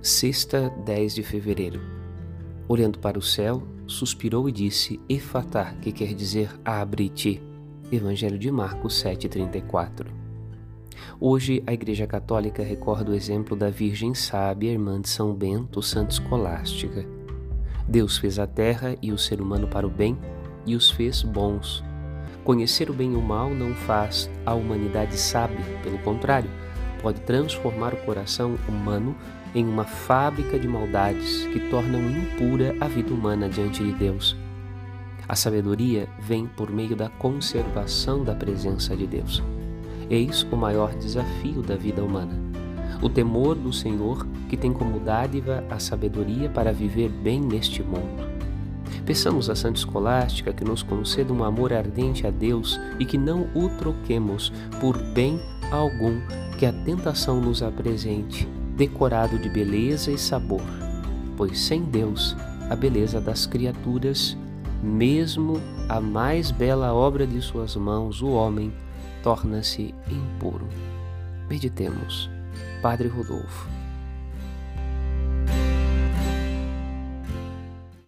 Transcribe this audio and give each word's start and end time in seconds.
Sexta, 0.00 0.72
10 0.84 1.16
de 1.16 1.22
fevereiro. 1.24 1.80
Olhando 2.68 3.00
para 3.00 3.18
o 3.18 3.22
céu, 3.22 3.66
suspirou 3.84 4.48
e 4.48 4.52
disse: 4.52 5.00
Efatá, 5.08 5.74
que 5.82 5.90
quer 5.90 6.14
dizer 6.14 6.50
abre-te. 6.64 7.42
Evangelho 7.90 8.38
de 8.38 8.48
Marcos 8.48 9.02
7,34. 9.02 10.06
Hoje, 11.18 11.64
a 11.66 11.72
Igreja 11.72 12.06
Católica 12.06 12.62
recorda 12.62 13.10
o 13.10 13.14
exemplo 13.14 13.56
da 13.56 13.70
Virgem 13.70 14.14
Sábia, 14.14 14.70
irmã 14.70 15.00
de 15.00 15.08
São 15.08 15.34
Bento, 15.34 15.82
Santa 15.82 16.12
Escolástica. 16.12 17.04
Deus 17.88 18.18
fez 18.18 18.38
a 18.38 18.46
terra 18.46 18.94
e 19.02 19.10
o 19.10 19.18
ser 19.18 19.40
humano 19.40 19.66
para 19.66 19.86
o 19.86 19.90
bem 19.90 20.16
e 20.64 20.76
os 20.76 20.90
fez 20.90 21.24
bons. 21.24 21.82
Conhecer 22.44 22.88
o 22.88 22.94
bem 22.94 23.14
e 23.14 23.16
o 23.16 23.22
mal 23.22 23.50
não 23.50 23.74
faz 23.74 24.30
a 24.46 24.54
humanidade 24.54 25.18
sábia, 25.18 25.64
pelo 25.82 25.98
contrário, 25.98 26.50
pode 27.02 27.20
transformar 27.20 27.94
o 27.94 27.98
coração 27.98 28.56
humano 28.68 29.14
em 29.54 29.64
uma 29.66 29.84
fábrica 29.84 30.58
de 30.58 30.68
maldades 30.68 31.46
que 31.46 31.60
tornam 31.70 32.00
impura 32.00 32.76
a 32.80 32.88
vida 32.88 33.12
humana 33.12 33.48
diante 33.48 33.82
de 33.82 33.92
Deus. 33.92 34.36
A 35.28 35.34
sabedoria 35.34 36.08
vem 36.18 36.46
por 36.46 36.70
meio 36.70 36.96
da 36.96 37.08
conservação 37.08 38.24
da 38.24 38.34
presença 38.34 38.96
de 38.96 39.06
Deus. 39.06 39.42
Eis 40.08 40.42
o 40.50 40.56
maior 40.56 40.94
desafio 40.94 41.60
da 41.62 41.76
vida 41.76 42.02
humana. 42.02 42.32
O 43.02 43.08
temor 43.08 43.54
do 43.54 43.72
Senhor, 43.72 44.26
que 44.48 44.56
tem 44.56 44.72
como 44.72 44.98
dádiva 44.98 45.62
a 45.70 45.78
sabedoria 45.78 46.48
para 46.48 46.72
viver 46.72 47.10
bem 47.10 47.40
neste 47.40 47.82
mundo. 47.82 48.26
Peçamos 49.04 49.48
a 49.48 49.54
Santa 49.54 49.78
Escolástica 49.78 50.52
que 50.52 50.64
nos 50.64 50.82
conceda 50.82 51.32
um 51.32 51.44
amor 51.44 51.72
ardente 51.72 52.26
a 52.26 52.30
Deus 52.30 52.80
e 52.98 53.04
que 53.04 53.16
não 53.16 53.48
o 53.54 53.68
troquemos 53.78 54.52
por 54.80 54.98
bem 55.12 55.40
algum 55.70 56.20
que 56.58 56.66
a 56.66 56.72
tentação 56.72 57.40
nos 57.40 57.62
apresente 57.62 58.48
decorado 58.76 59.38
de 59.38 59.48
beleza 59.48 60.10
e 60.10 60.18
sabor, 60.18 60.60
pois 61.36 61.58
sem 61.60 61.84
Deus 61.84 62.36
a 62.68 62.74
beleza 62.74 63.20
das 63.20 63.46
criaturas, 63.46 64.36
mesmo 64.82 65.60
a 65.88 66.00
mais 66.00 66.50
bela 66.50 66.92
obra 66.92 67.24
de 67.24 67.40
suas 67.40 67.76
mãos, 67.76 68.20
o 68.22 68.30
homem, 68.30 68.72
torna-se 69.22 69.94
impuro. 70.10 70.66
Meditemos. 71.48 72.28
Padre 72.82 73.06
Rodolfo. 73.06 73.77